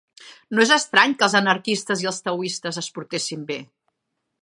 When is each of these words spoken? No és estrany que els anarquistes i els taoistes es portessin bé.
No 0.55 0.63
és 0.63 0.71
estrany 0.75 1.13
que 1.19 1.27
els 1.27 1.35
anarquistes 1.41 2.03
i 2.07 2.11
els 2.13 2.25
taoistes 2.29 2.83
es 2.85 2.91
portessin 2.97 3.49
bé. 3.53 3.63